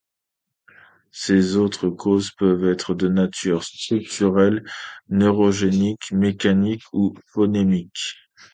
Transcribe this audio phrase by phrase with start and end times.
[1.11, 4.63] Ces autres causes peuvent être de nature structurelle,
[5.09, 8.15] neurogénique, mécanique ou phonémique.